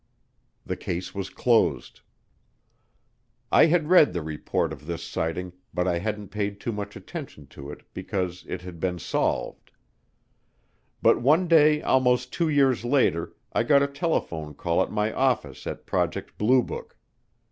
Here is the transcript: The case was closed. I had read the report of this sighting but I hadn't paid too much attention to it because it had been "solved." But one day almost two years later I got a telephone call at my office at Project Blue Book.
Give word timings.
The 0.65 0.75
case 0.75 1.13
was 1.13 1.29
closed. 1.29 2.01
I 3.51 3.67
had 3.67 3.87
read 3.91 4.13
the 4.13 4.23
report 4.23 4.73
of 4.73 4.87
this 4.87 5.03
sighting 5.03 5.53
but 5.75 5.87
I 5.87 5.99
hadn't 5.99 6.29
paid 6.29 6.59
too 6.59 6.71
much 6.71 6.95
attention 6.95 7.45
to 7.49 7.69
it 7.69 7.83
because 7.93 8.43
it 8.47 8.61
had 8.63 8.79
been 8.79 8.97
"solved." 8.97 9.69
But 11.03 11.21
one 11.21 11.47
day 11.47 11.83
almost 11.83 12.33
two 12.33 12.49
years 12.49 12.83
later 12.83 13.35
I 13.53 13.61
got 13.61 13.83
a 13.83 13.87
telephone 13.87 14.55
call 14.55 14.81
at 14.81 14.91
my 14.91 15.13
office 15.13 15.67
at 15.67 15.85
Project 15.85 16.35
Blue 16.39 16.63
Book. 16.63 16.97